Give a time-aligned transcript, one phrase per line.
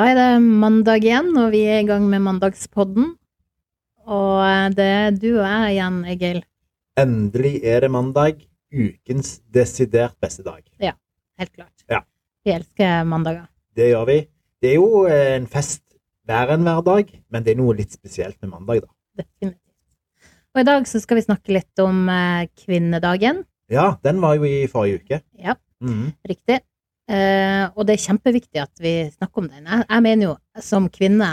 [0.00, 3.10] Da er det mandag igjen, og vi er i gang med mandagspodden.
[4.08, 6.38] Og det er du og jeg igjen, Egil.
[6.96, 8.38] Endelig er det mandag.
[8.72, 10.62] Ukens desidert beste dag.
[10.80, 10.94] Ja,
[11.36, 11.84] Helt klart.
[11.92, 12.00] Ja.
[12.46, 13.44] Vi elsker mandager.
[13.76, 14.16] Det gjør vi.
[14.64, 15.82] Det er jo eh, en fest
[16.24, 18.92] hver enn hver dag, men det er noe litt spesielt med mandag, da.
[19.20, 19.60] Definitivt.
[20.56, 23.44] Og i dag så skal vi snakke litt om eh, kvinnedagen.
[23.68, 25.20] Ja, den var jo i forrige uke.
[25.36, 26.14] Ja, Mhm.
[26.24, 26.62] riktig.
[27.10, 29.64] Eh, og det er kjempeviktig at vi snakker om den.
[29.66, 31.30] Jeg, jeg mener jo som kvinne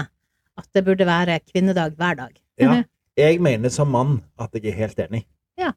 [0.58, 2.32] at det burde være kvinnedag hver dag.
[2.58, 2.80] Ja.
[3.18, 5.24] Jeg mener som mann at jeg er helt enig.
[5.58, 5.74] Ja.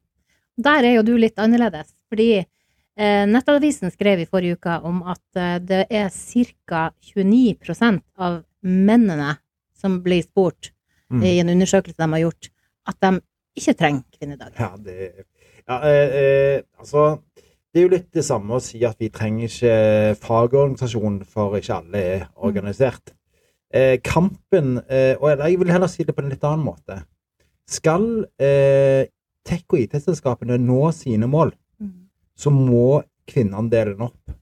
[0.61, 5.41] Der er jo du litt annerledes, fordi eh, Nettavisen skrev i forrige uke om at
[5.41, 6.91] eh, det er ca.
[7.13, 9.35] 29% av mennene
[9.77, 10.73] som blir spurt
[11.13, 11.25] mm.
[11.25, 12.51] i en undersøkelse de har gjort,
[12.89, 13.13] at de
[13.61, 14.57] ikke trenger kvinnedag.
[14.57, 15.27] Ja, det
[15.67, 17.21] ja, eh, eh, Altså,
[17.71, 21.77] det er jo litt det samme å si at vi trenger ikke fagorganisasjon for ikke
[21.77, 23.15] alle er organisert.
[23.71, 26.97] Eh, kampen eh, Og eller jeg vil heller si det på en litt annen måte.
[27.71, 29.07] Skal eh,
[29.47, 31.55] tech- og IT-selskapene nå sine mål,
[32.35, 34.35] så må kvinneandelen opp.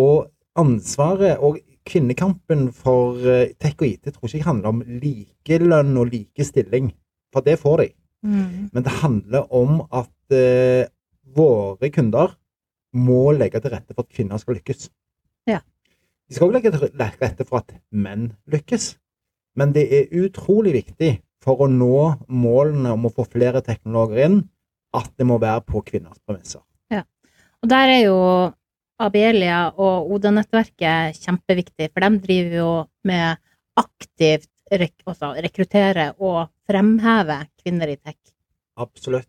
[0.00, 5.96] Og ansvaret og kvinnekampen for eh, tech og IT tror ikke jeg handler om likelønn
[6.00, 6.90] og likestilling,
[7.30, 7.88] for det får de.
[8.26, 8.68] Mm.
[8.74, 10.90] Men det handler om at eh,
[11.36, 12.34] våre kunder
[12.96, 14.88] må legge til rette for at kvinner skal lykkes.
[15.48, 15.60] Ja.
[16.28, 18.94] De skal også legge til rette for at menn lykkes.
[19.58, 24.42] Men det er utrolig viktig for å nå målene om å få flere teknologer inn,
[24.94, 26.62] at det må være på kvinners premisser.
[27.60, 28.20] Og der er jo
[29.00, 32.70] Abelia og Oda-nettverket kjempeviktig, for de driver jo
[33.08, 33.40] med
[33.80, 38.18] aktivt rek altså rekruttere og fremheve kvinner i tech.
[38.80, 39.28] Absolutt.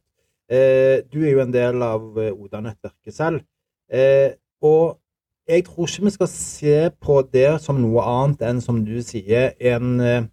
[0.51, 3.43] Eh, du er jo en del av eh, Oda-nettverket selv.
[3.91, 4.97] Eh, og
[5.47, 9.51] jeg tror ikke vi skal se på det som noe annet enn, som du sier,
[9.59, 10.23] en eh,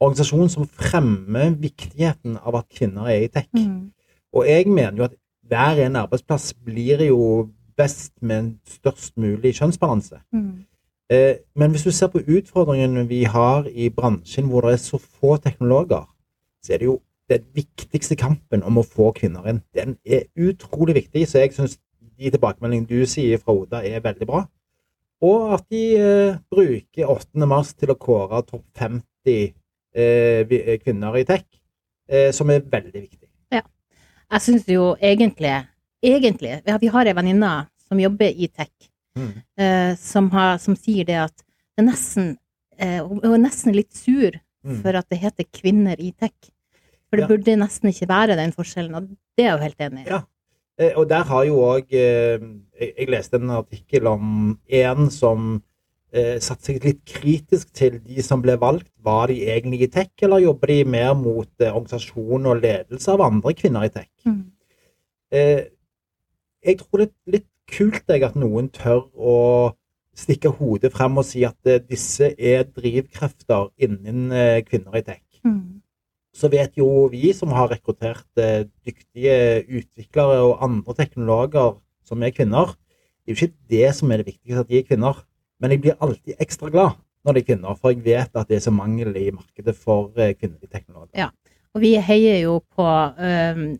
[0.00, 3.48] organisasjon som fremmer viktigheten av at kvinner er i tech.
[4.32, 5.14] Og jeg mener jo at
[5.50, 10.20] hver en arbeidsplass blir jo best med en størst mulig kjønnsbalanse.
[11.10, 14.98] Eh, Men hvis du ser på utfordringene vi har i bransjen hvor det er så
[14.98, 16.06] få teknologer,
[16.62, 19.62] så er det jo den viktigste kampen om å få kvinner inn.
[19.74, 21.78] Den er utrolig viktig, så jeg syns
[22.20, 24.42] de tilbakemeldingene du sier fra Oda, er veldig bra.
[25.24, 27.46] Og at de eh, bruker 8.
[27.48, 29.02] mars til å kåre topp 50
[29.94, 31.44] eh, eh, kvinner i tech,
[32.08, 33.26] eh, som er veldig viktig.
[33.52, 33.62] Ja.
[34.32, 35.52] Jeg syns jo egentlig,
[36.04, 37.52] egentlig ja, Vi har ei venninne
[37.88, 38.72] som jobber i tech,
[39.18, 39.32] Mm.
[39.58, 42.28] eh, som, har, som sier det at det er nesten
[42.78, 44.30] eh, Hun er nesten litt sur
[44.62, 44.82] Mm.
[44.82, 46.34] for at det heter kvinner i tech.
[47.08, 47.28] For det Ja.
[47.32, 50.10] burde nesten ikke være den forskjellen, og det er jeg jo helt enig i.
[50.10, 50.18] Ja.
[50.78, 52.38] Eh, Og der har jo òg eh,
[52.80, 55.62] jeg, leste en artikkel om en som
[56.12, 58.90] eh, satte seg litt kritisk til de som ble valgt.
[59.04, 63.54] Var de egentlig i tech, eller jobber de mer mot organisasjon og ledelse av andre
[63.54, 64.10] kvinner i tech?
[64.24, 64.42] Mm.
[65.30, 69.36] Jeg tror det er litt kult jeg, at noen tør å
[70.18, 74.32] stikke hodet frem og si at disse er drivkrefter innen
[74.66, 75.79] kvinner i tech Mm.
[76.36, 81.74] Så vet jo vi som har rekruttert eh, dyktige utviklere og andre teknologer
[82.06, 82.74] som er kvinner,
[83.24, 85.18] det er jo ikke det som er det viktigste at de er kvinner.
[85.60, 86.96] Men jeg blir alltid ekstra glad
[87.26, 90.14] når de er kvinner, for jeg vet at det er så mangel i markedet for
[90.16, 91.12] eh, kvinnelige teknologer.
[91.18, 91.28] Ja.
[91.74, 92.86] Og vi heier jo på
[93.22, 93.76] øhm,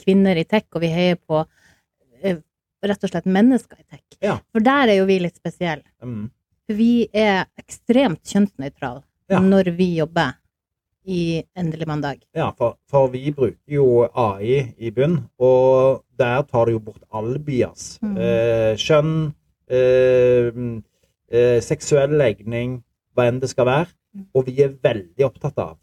[0.00, 2.38] kvinner i tech, og vi heier på øh,
[2.86, 4.04] rett og slett mennesker i tech.
[4.24, 4.38] Ja.
[4.54, 5.84] For der er jo vi litt spesielle.
[6.00, 6.30] Mm.
[6.72, 9.40] Vi er ekstremt kjønnsnøytrale Ja.
[9.42, 10.36] når vi jobber
[11.06, 12.20] i Endelig mandag.
[12.34, 17.02] Ja, for, for vi bruker jo AI i bunn, og der tar det jo bort
[17.14, 17.96] all bias.
[18.02, 18.16] Mm.
[18.18, 19.14] Eh, kjønn,
[19.70, 20.50] eh,
[21.30, 22.80] eh, seksuell legning,
[23.14, 23.90] hva enn det skal være.
[24.16, 24.26] Mm.
[24.34, 25.76] Og vi er veldig opptatt av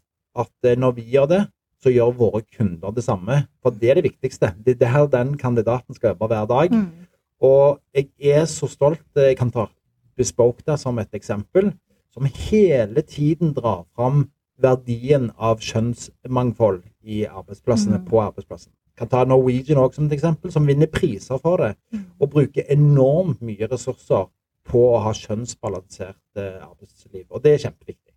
[0.44, 1.42] at eh, når vi gjør det,
[1.84, 3.42] så gjør våre kunder det samme.
[3.64, 4.54] For det er det viktigste.
[4.64, 6.76] Det er her den kandidaten skal jobbe hver dag.
[6.76, 7.08] Mm.
[7.44, 9.04] Og jeg er så stolt.
[9.16, 9.68] Jeg kan ta
[10.14, 11.72] Bespoke der som et eksempel,
[12.14, 14.28] som hele tiden drar fram
[14.60, 18.06] verdien av kjønnsmangfold i arbeidsplassene Mm.
[18.06, 18.72] på arbeidsplassen.
[18.96, 22.04] Kan ta Norwegian også som et eksempel, som vinner priser for det, Mm.
[22.20, 24.28] og bruker enormt mye ressurser
[24.64, 27.26] på å ha kjønnsbalansert eh, arbeidsliv.
[27.30, 28.12] Og det er kjempeviktig.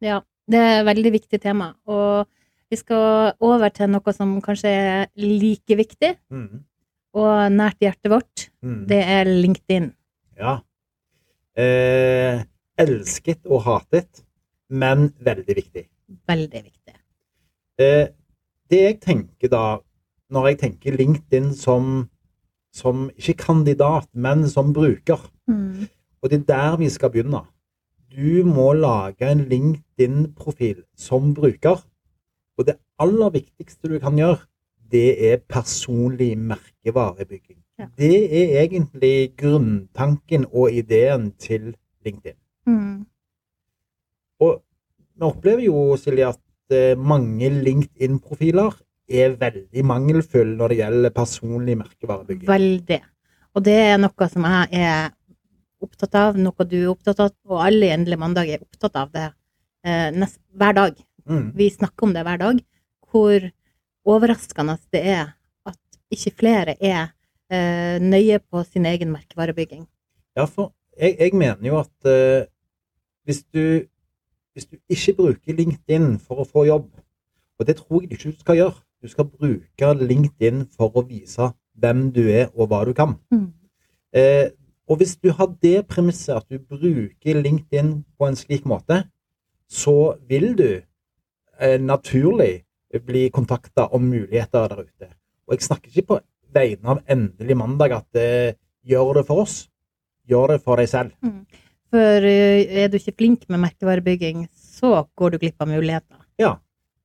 [0.00, 1.74] Ja, det er et veldig viktig tema.
[1.86, 2.26] Og
[2.70, 6.64] vi skal over til noe som kanskje er like viktig, Mm.
[7.14, 8.50] og nært hjertet vårt.
[8.62, 8.86] Mm.
[8.86, 9.94] Det er LinkedIn.
[10.38, 10.60] Ja.
[11.56, 12.42] Eh,
[12.78, 14.22] elsket og hatet,
[14.72, 15.84] men veldig viktig.
[16.28, 16.96] Veldig viktig.
[17.80, 18.08] Eh,
[18.72, 19.66] det jeg tenker da,
[20.32, 22.08] når jeg tenker LinkedIn som,
[22.72, 25.88] som ikke kandidat, men som bruker, Mm.
[26.22, 27.42] Og det er der vi skal begynne.
[28.16, 31.82] Du må lage en LinkedIn-profil som bruker.
[32.58, 34.38] Og det aller viktigste du kan gjøre,
[34.92, 37.58] det er personlig merkevarebygging.
[37.78, 37.86] Ja.
[37.98, 41.74] Det er egentlig grunntanken og ideen til
[42.04, 42.36] LinkedIn.
[42.66, 43.06] Mm.
[44.42, 44.60] Og
[45.12, 48.76] vi opplever jo, Silje, at eh, mange LinkedIn-profiler
[49.12, 52.48] er veldig mangelfulle når det gjelder personlig merkevarebygging.
[52.48, 53.00] Veldig.
[53.52, 55.12] Og det er noe som jeg er
[55.82, 59.10] opptatt av, noe du er opptatt av, og alle i Endelig mandag er opptatt av
[59.14, 59.26] det
[59.84, 61.00] eh, nest, hver dag.
[61.28, 61.50] Mm.
[61.58, 62.62] Vi snakker om det hver dag.
[63.12, 63.48] Hvor
[64.08, 65.34] overraskende det er
[65.68, 65.78] at
[66.14, 67.12] ikke flere er
[67.52, 69.84] eh, nøye på sin egen merkevarebygging.
[70.38, 72.48] Ja, for jeg, jeg mener jo at eh,
[73.28, 73.84] hvis, du,
[74.52, 76.88] hvis du ikke bruker LinkedIn for å få jobb,
[77.58, 81.52] og det tror jeg ikke du skal gjøre, du skal bruke LinkedIn for å vise
[81.80, 83.16] hvem du er og hva du kan.
[84.12, 84.50] Eh,
[84.88, 89.04] og hvis du har det premisset at du bruker LinkedIn på en slik måte,
[89.68, 90.68] så vil du
[91.60, 92.64] eh, naturlig
[93.06, 95.08] bli kontakta om muligheter der ute.
[95.48, 96.20] Og jeg snakker ikke på
[96.52, 99.68] vegne av Endelig mandag at eh, gjør det for oss,
[100.28, 101.14] gjør det for deg selv.
[101.92, 106.20] For eh, er du ikke flink med merkevarebygging, så går du glipp av muligheter.
[106.40, 106.56] Ja.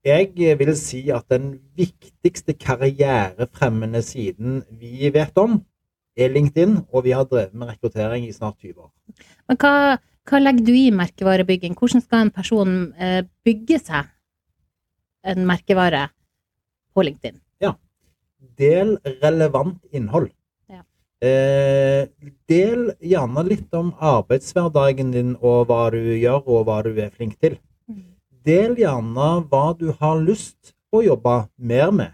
[0.08, 5.58] Jeg eh, vil si at den viktigste karrierefremmende siden vi vet om,
[6.18, 8.92] er LinkedIn, og vi har drevet med rekruttering i snart 20 år.
[9.50, 9.74] Men hva,
[10.30, 11.76] hva legger du i merkevarebygging?
[11.78, 14.08] Hvordan skal en person eh, bygge seg
[15.28, 16.08] en merkevare
[16.96, 17.38] på LinkedIn?
[17.62, 17.76] Ja,
[18.58, 20.32] Del relevant innhold.
[21.18, 22.06] Eh,
[22.46, 27.40] del gjerne litt om arbeidshverdagen din og hva du gjør og hva du er flink
[27.42, 27.58] til.
[28.46, 32.14] Del gjerne hva du har lyst å jobbe mer med.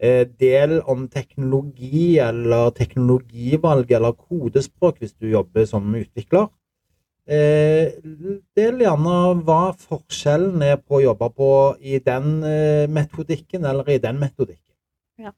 [0.00, 6.48] Eh, del om teknologi eller teknologivalg eller kodespråk hvis du jobber som utvikler.
[7.28, 8.00] Eh,
[8.56, 12.40] del gjerne hva forskjellen er på å jobbe på i den
[12.96, 14.72] metodikken eller i den metodikken.
[15.20, 15.36] Ja.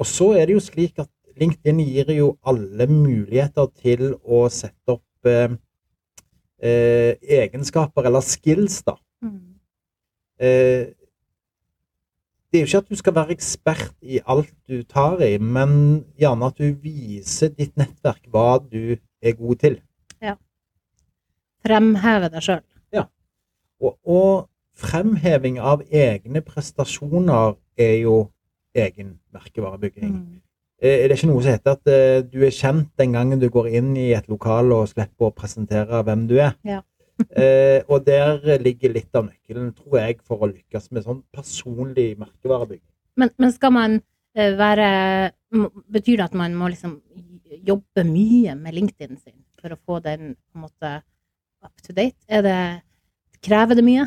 [0.00, 4.96] Og så er det jo slik at LinkedIn gir jo alle muligheter til å sette
[4.96, 5.54] opp eh,
[6.62, 8.96] eh, egenskaper eller skills, da.
[10.42, 10.90] Eh,
[12.52, 16.02] det er jo ikke at du skal være ekspert i alt du tar i, men
[16.20, 19.78] gjerne at du viser ditt nettverk hva du er god til.
[20.20, 20.34] Ja.
[21.64, 22.66] Fremheve deg sjøl.
[23.82, 28.16] Og, og fremheving av egne prestasjoner er jo
[28.78, 30.14] egen merkevarebygging.
[30.82, 33.48] Eh, Det er ikke noe som heter at eh, du er kjent den gangen du
[33.54, 36.56] går inn i et lokal og slipper å presentere hvem du er.
[36.66, 36.82] Ja.
[37.22, 42.16] Eh, og der ligger litt av nøkkelen, tror jeg, for å lykkes med sånn personlig
[42.18, 42.88] merkevarebygging.
[43.20, 44.00] Men, men skal man
[44.34, 44.88] være
[45.92, 46.96] Betyr det at man må liksom
[47.68, 50.92] jobbe mye med LinkedIn sin for å få den på en måte
[51.62, 52.16] up to date?
[52.26, 52.58] Er det
[53.42, 54.06] Krever det mye?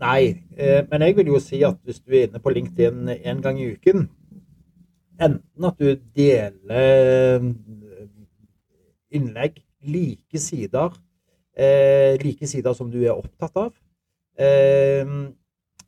[0.00, 3.40] Nei, eh, men jeg vil jo si at hvis du er inne på LinkedIn en
[3.42, 4.06] gang i uken,
[5.20, 7.48] enten at du deler eh,
[9.16, 10.94] innlegg, like sider,
[11.56, 13.74] eh, like sider som du er opptatt av,
[14.38, 15.06] eh,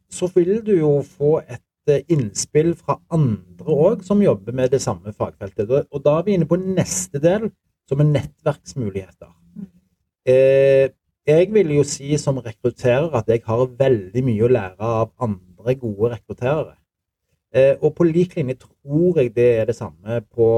[0.09, 4.81] så vil du jo få et eh, innspill fra andre òg som jobber med det
[4.85, 5.71] samme fagfeltet.
[5.91, 7.51] Og- da er vi inne på neste del,
[7.89, 9.33] som er nettverksmuligheter.
[10.29, 10.89] Eh,
[11.29, 15.75] jeg vil jo si som rekrutterer at jeg har veldig mye å lære av andre
[15.75, 16.78] gode rekrutterere.
[17.57, 20.49] Eh, og på lik linje tror jeg det er det samme på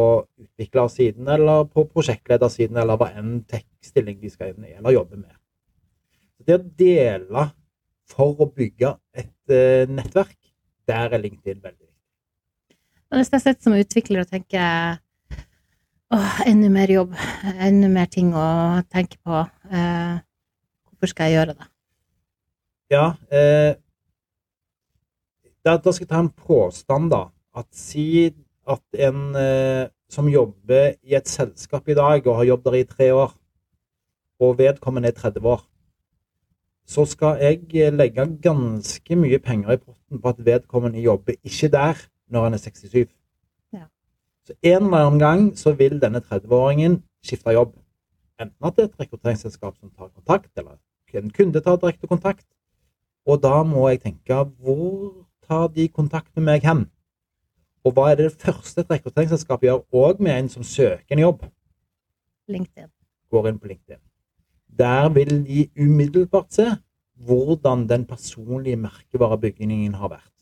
[0.42, 5.36] utviklersiden eller på prosjektledersiden eller hva enn tech-stilling de skal inn i eller jobbe med.
[6.42, 7.44] Det å dele
[8.10, 10.34] for å bygge et eh, nettverk,
[10.90, 12.76] der er LinkedIn veldig viktig.
[13.14, 14.98] Hvis jeg sitter som utvikler og tenker
[16.10, 17.14] åh, enda mer jobb,
[17.54, 18.48] enda mer ting å
[18.90, 20.18] tenke på, eh,
[20.88, 21.70] hvorfor skal jeg gjøre det?
[22.90, 23.78] Ja, eh,
[25.64, 27.26] da, da skal jeg ta en påstand, da.
[27.56, 28.30] At si
[28.70, 32.88] at en eh, som jobber i et selskap i dag og har jobbet der i
[32.88, 33.34] tre år,
[34.40, 35.64] og vedkommende er 30 år,
[36.86, 41.68] så skal jeg eh, legge ganske mye penger i potten på at vedkommende jobber ikke
[41.68, 42.00] der
[42.30, 43.10] når han er 67.
[43.72, 43.84] Ja.
[44.46, 47.74] Så en eller annen gang så vil denne 30-åringen skifte jobb.
[48.40, 50.78] Enten at det er et rekrutteringsselskap som tar kontakt, eller
[51.14, 52.46] en kunde tar direkte kontakt.
[53.26, 56.84] Og da må jeg tenke hvor tar de kontakt med meg hen?
[57.84, 61.42] Og hva er det første et rekrutteringsselskap gjør òg med en som søker en jobb?
[62.50, 62.90] LinkedIn.
[63.30, 64.02] Går inn på LinkedIn.
[64.78, 66.68] Der vil de umiddelbart se
[67.26, 70.36] hvordan den personlige merkevarebyggingen har vært.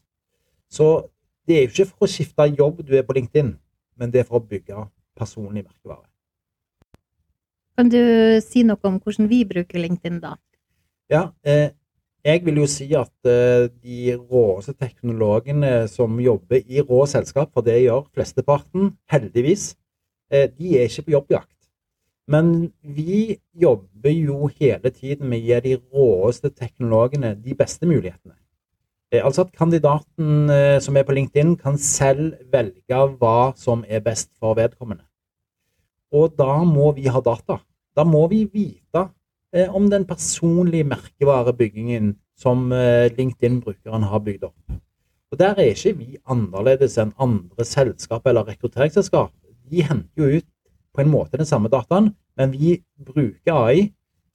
[0.71, 1.09] Så
[1.49, 3.55] det er jo ikke for å skifte jobb du er på LinkedIn,
[3.97, 4.85] men det er for å bygge
[5.19, 6.05] personlig merkevare.
[7.79, 8.03] Kan du
[8.43, 10.35] si noe om hvordan vi bruker LinkedIn da?
[11.11, 11.71] Ja, eh,
[12.27, 17.67] jeg vil jo si at eh, de råeste teknologene som jobber i rå selskap, for
[17.67, 19.77] det gjør flesteparten, heldigvis,
[20.33, 21.55] eh, de er ikke på jobbjakt.
[22.29, 28.35] Men vi jobber jo hele tiden med å gi de råeste teknologene de beste mulighetene.
[29.13, 30.51] Eh, altså at kandidaten
[30.85, 35.07] som er på LinkedIn, kan selv velge hva som er best for vedkommende.
[36.13, 37.61] Og da må vi ha data.
[37.97, 39.09] Da må vi vite
[39.73, 44.79] om den personlige merkevarebyggingen som eh, LinkedIn-brukeren har bygd opp.
[45.33, 49.33] Og Der er ikke vi annerledes enn andre selskap eller rekrutteringsselskap.
[49.69, 50.49] De henter jo ut
[50.95, 53.89] på en måte den samme dataen, men vi bruker AI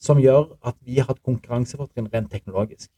[0.04, 2.92] som gjør at vi har et konkurransefortrinn rent teknologisk.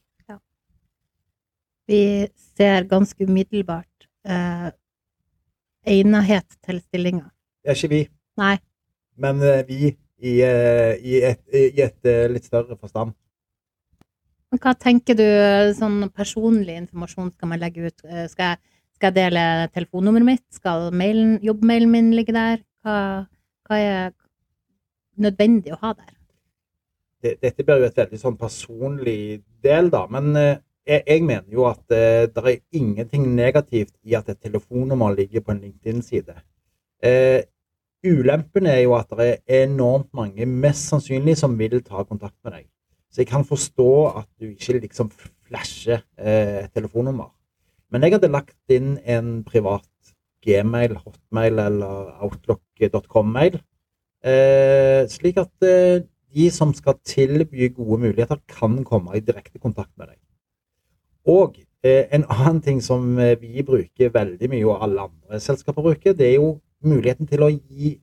[1.85, 2.25] Vi
[2.57, 4.71] ser ganske umiddelbart eh,
[5.85, 7.27] egnethet til stillinga.
[7.61, 7.99] Det er ikke vi,
[8.41, 8.55] Nei.
[9.21, 9.91] men eh, vi
[10.21, 13.15] i, eh, i et, i et eh, litt større forstand.
[14.55, 15.25] Hva tenker du
[15.75, 18.05] sånn personlig informasjon skal man legge ut?
[18.07, 18.61] Eh, Skal jeg,
[18.95, 19.45] skal jeg dele
[19.75, 20.45] telefonnummeret mitt?
[20.55, 22.61] Skal mailen, jobbmailen min ligge der?
[22.85, 23.25] Hva,
[23.67, 24.13] hva er
[25.19, 26.15] nødvendig å ha der?
[27.25, 30.03] dette blir jo et veldig sånn personlig del, da.
[30.11, 34.41] Men eh, jeg, jeg mener jo at eh, det er ingenting negativt i at et
[34.45, 36.35] telefonnummer ligger på en LinkedIn-side.
[37.01, 37.41] Eh,
[38.05, 42.57] ulempen er jo at det er enormt mange, mest sannsynlig, som vil ta kontakt med
[42.59, 42.67] deg.
[43.11, 45.11] Så jeg kan forstå at du ikke liksom
[45.47, 47.31] flasher eh, telefonnummer.
[47.91, 49.87] Men jeg hadde lagt inn en privat
[50.45, 53.59] Gmail, Hotmail eller Outlook.com-mail,
[54.25, 56.03] eh, slik at eh,
[56.35, 60.19] de som skal tilby gode muligheter, kan komme i direkte kontakt med deg.
[61.25, 65.85] Og eh, en annen ting som eh, vi bruker veldig mye, og alle andre selskaper
[65.85, 67.95] bruker, det er jo muligheten til å gi,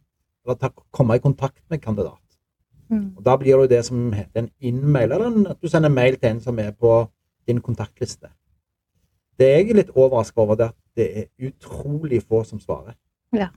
[0.45, 2.21] eller ta, komme i kontakt med kandidat.
[2.91, 3.17] Mm.
[3.17, 6.17] Og Da blir det jo det som heter en in-mail, eller at du sender mail
[6.17, 7.07] til en som er på
[7.47, 8.31] din kontaktliste.
[9.39, 12.95] Det jeg er litt overrasket over, det er at det er utrolig få som svarer.
[13.33, 13.49] Ja.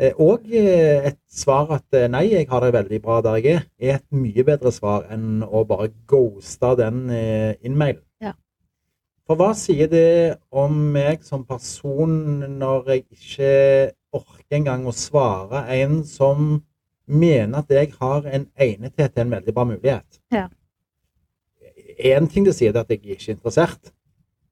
[0.00, 3.54] Eh, Og eh, et svar at eh, nei, jeg har det veldig bra der jeg
[3.54, 7.06] er, er et mye bedre svar enn å bare ghoste den
[7.64, 8.02] innmailen.
[8.20, 8.34] Ja.
[9.26, 12.12] For hva sier det om meg som person
[12.60, 13.50] når jeg ikke
[14.14, 16.60] orker engang å svare en som
[17.06, 20.20] mener at jeg har en egnethet til en veldig bra mulighet?
[20.34, 20.46] Ja.
[21.96, 23.92] Én ting det sier, det at jeg ikke er interessert.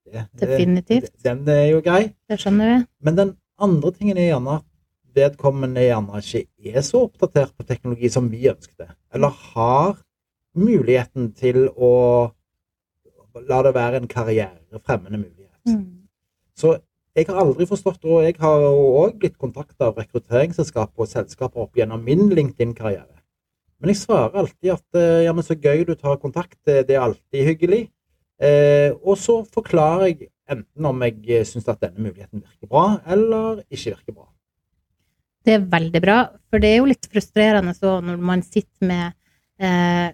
[0.04, 1.12] Det- Definitivt.
[1.23, 2.14] Den er jo grei.
[2.28, 2.87] Det skjønner vi.
[3.00, 4.64] Men den andre tingen er gjerne at
[5.14, 8.90] vedkommende gjerne ikke er så oppdatert på teknologi som vi ønsket.
[9.14, 9.97] Eller har
[10.57, 12.33] muligheten til å
[13.49, 15.61] la det være en karrierefremmende mulighet.
[15.67, 16.07] Mm.
[16.57, 16.76] Så
[17.14, 21.79] jeg har aldri forstått, og jeg har òg blitt kontakta av rekrutteringsselskap og selskaper opp
[21.79, 23.11] gjennom min LinkedIn-karriere.
[23.83, 26.97] Men jeg svarer alltid at eh, ja, men så gøy du tar kontakt, eh, det
[26.97, 27.83] er alltid hyggelig.
[28.43, 33.62] Eh, og så forklarer jeg enten om jeg syns at denne muligheten virker bra, eller
[33.69, 34.29] ikke virker bra.
[35.45, 39.12] Det er veldig bra, for det er jo litt frustrerende så når man sitter med
[39.61, 40.11] eh,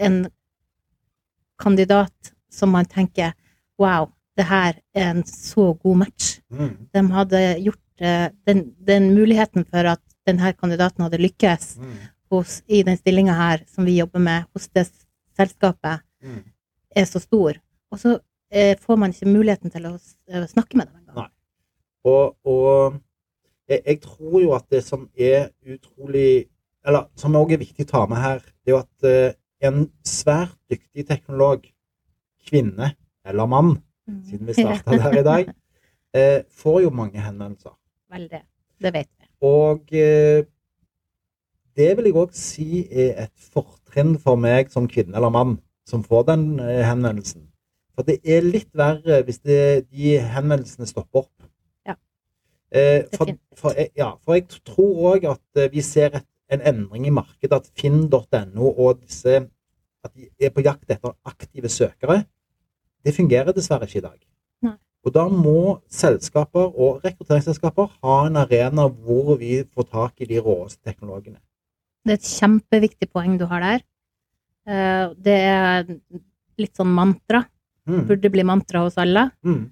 [0.00, 0.22] en
[1.60, 3.32] kandidat som man tenker
[3.80, 6.38] wow, det her er en så god match.
[6.52, 6.72] Mm.
[6.94, 11.94] De hadde gjort eh, den, den muligheten for at denne kandidaten hadde lykkes Mm.
[12.30, 14.86] hos, i den stillinga her som vi jobber med hos det
[15.36, 16.42] selskapet, Mm.
[16.96, 17.56] er så stor.
[17.90, 18.18] Og så
[18.52, 19.94] eh, får man ikke muligheten til å
[20.28, 21.30] eh, snakke med dem engang.
[22.04, 22.98] Og, og
[23.68, 26.46] jeg, jeg tror jo at det som er utrolig
[26.84, 29.84] Eller som òg er viktig å ta med her, det er jo at eh, en
[30.06, 31.66] svært dyktig teknolog,
[32.48, 32.94] kvinne
[33.26, 33.78] eller mann,
[34.10, 34.24] Mm.
[34.26, 35.50] siden vi starta der i dag,
[36.18, 37.76] eh, får jo mange henvendelser.
[38.10, 38.40] Veldig.
[38.82, 39.26] Det vet vi.
[39.46, 40.44] Og eh,
[41.76, 46.02] det vil jeg òg si er et fortrinn for meg som kvinne eller mann som
[46.04, 47.46] får den eh, henvendelsen.
[47.94, 51.48] For det er litt verre hvis det, de henvendelsene stopper opp.
[51.86, 51.96] Ja.
[52.72, 57.06] Eh, for, for, ja, for jeg tror òg at eh, vi ser et, en endring
[57.08, 57.52] i markedet.
[57.56, 59.46] At finn.no og disse
[60.00, 62.22] At de er på jakt etter aktive søkere.
[63.04, 64.16] Det fungerer dessverre ikke i dag.
[64.64, 64.72] Nei.
[65.04, 70.40] Og da må selskaper og rekrutteringsselskaper ha en arena hvor vi får tak i de
[70.40, 71.36] råeste teknologene.
[72.00, 73.84] Det er et kjempeviktig poeng du har der.
[74.68, 75.84] Eh, Det er
[76.60, 77.44] litt sånn mantra.
[77.88, 78.06] Mm.
[78.08, 79.30] Burde bli mantra hos alle.
[79.44, 79.64] Mm.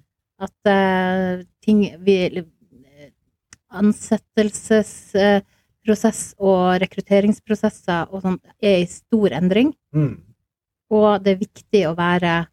[0.45, 2.17] At eh, ting vi
[5.17, 5.41] eh,
[5.89, 9.73] Ansettelsesprosess og rekrutteringsprosesser og sånt er i stor endring.
[9.95, 10.21] Mm.
[10.93, 12.45] Og det er viktig å være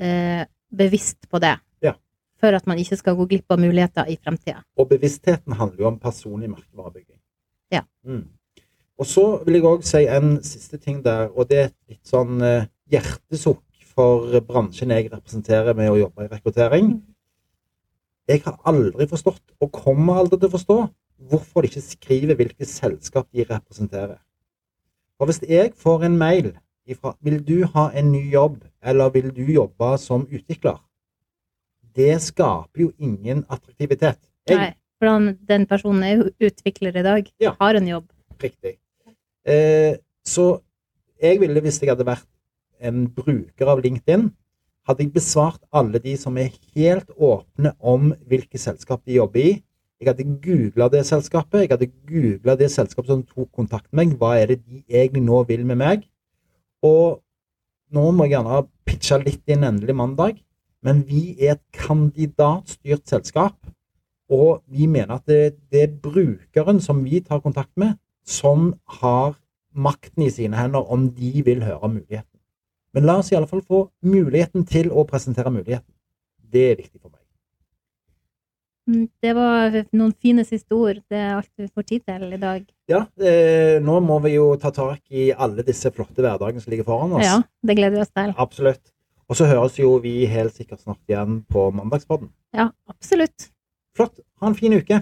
[0.00, 1.56] eh, bevisst på det.
[1.84, 1.94] Ja.
[2.40, 4.62] For at man ikke skal gå glipp av muligheter i fremtida.
[4.76, 7.20] Og bevisstheten handler jo om personlig merkevarebygging.
[7.72, 7.84] Ja.
[8.04, 8.28] Mm.
[9.00, 12.08] Og så vil jeg òg si en siste ting der, og det er et litt
[12.08, 16.94] sånn eh, hjertesukk for bransjen jeg representerer med å jobbe i rekruttering.
[18.30, 20.76] Jeg har aldri forstått, og kommer aldri til å forstå,
[21.30, 24.18] hvorfor de ikke skriver hvilket selskap de representerer.
[25.20, 26.52] Og hvis jeg får en mail
[26.86, 30.80] ifra 'Vil du ha en ny jobb', eller 'Vil du jobbe som utvikler',
[31.96, 34.18] det skaper jo ingen attraktivitet.
[34.48, 37.32] Jeg, Nei, for den personen er jo utvikler i dag.
[37.40, 37.54] Ja.
[37.60, 38.04] Har en jobb.
[38.42, 38.78] Riktig.
[39.46, 40.60] Eh, så
[41.22, 42.26] jeg ville, hvis jeg hadde vært
[42.80, 44.30] en bruker av LinkedIn,
[44.88, 49.52] hadde jeg besvart alle de som er helt åpne om hvilke selskap de jobber i.
[50.02, 54.16] Jeg hadde googla det selskapet, jeg hadde googla det selskapet som tok kontakt med meg.
[54.18, 56.08] Hva er det de egentlig nå vil med meg?
[56.82, 57.20] Og
[57.94, 60.40] nå må jeg gjerne pitche litt inn endelig mandag,
[60.82, 63.54] men vi er et kandidatstyrt selskap.
[64.32, 67.94] Og vi mener at det, det er brukeren som vi tar kontakt med,
[68.26, 69.36] som har
[69.70, 72.40] makten i sine hender om de vil høre om muligheten.
[72.92, 75.92] Men la oss i alle fall få muligheten til å presentere muligheten.
[76.52, 77.21] Det er viktig for meg.
[78.90, 80.98] Mm, Det var noen fine siste ord.
[81.10, 82.64] Det er alt vi får tid til i dag.
[82.90, 86.88] Ja, eh, nå må vi jo ta tak i alle disse flotte hverdagene som ligger
[86.88, 87.24] foran oss.
[87.24, 88.34] Ja, det gleder vi oss til.
[88.36, 88.82] Absolutt.
[89.30, 92.28] Og så høres jo vi helt sikkert snart igjen på mandagspodden.
[92.52, 93.50] Ja, absolutt.
[93.96, 94.18] Flott.
[94.42, 94.98] Ha en fin uke.